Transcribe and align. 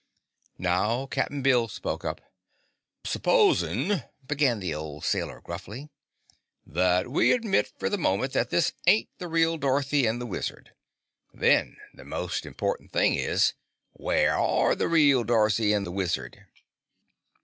Now 0.57 1.05
Cap'n 1.05 1.43
Bill 1.43 1.67
spoke 1.67 2.03
up. 2.03 2.21
"S'posin'," 3.05 4.03
began 4.27 4.59
the 4.59 4.73
old 4.73 5.05
sailor 5.05 5.41
gruffly, 5.41 5.89
"that 6.65 7.11
we 7.11 7.31
admit 7.31 7.71
fer 7.77 7.87
the 7.87 7.99
moment 7.99 8.33
that 8.33 8.49
this 8.49 8.73
ain't 8.87 9.09
the 9.19 9.27
real 9.27 9.59
Dorothy 9.59 10.07
and 10.07 10.19
the 10.19 10.25
Wizard. 10.25 10.71
Then 11.35 11.77
the 11.93 12.03
most 12.03 12.47
important 12.47 12.91
thing 12.91 13.13
is 13.13 13.53
where 13.93 14.35
are 14.35 14.73
the 14.73 14.87
real 14.87 15.23
Dorothy 15.23 15.71
and 15.71 15.85
the 15.85 15.91
Wizard?" 15.91 16.47